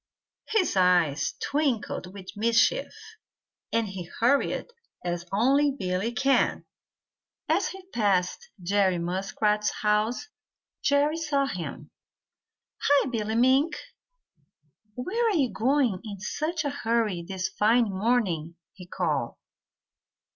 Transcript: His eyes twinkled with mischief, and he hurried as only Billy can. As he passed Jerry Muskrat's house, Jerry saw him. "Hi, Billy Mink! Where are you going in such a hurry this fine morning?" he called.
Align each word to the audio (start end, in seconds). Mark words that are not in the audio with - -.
His 0.49 0.75
eyes 0.75 1.35
twinkled 1.39 2.11
with 2.11 2.35
mischief, 2.35 2.91
and 3.71 3.87
he 3.87 4.05
hurried 4.19 4.65
as 5.05 5.27
only 5.31 5.69
Billy 5.77 6.11
can. 6.11 6.65
As 7.47 7.67
he 7.67 7.87
passed 7.93 8.49
Jerry 8.63 8.97
Muskrat's 8.97 9.69
house, 9.83 10.27
Jerry 10.81 11.17
saw 11.17 11.45
him. 11.45 11.91
"Hi, 12.81 13.09
Billy 13.11 13.35
Mink! 13.35 13.75
Where 14.95 15.27
are 15.27 15.35
you 15.37 15.51
going 15.51 15.99
in 16.03 16.19
such 16.19 16.65
a 16.65 16.71
hurry 16.71 17.21
this 17.21 17.49
fine 17.49 17.91
morning?" 17.91 18.55
he 18.73 18.87
called. 18.87 19.35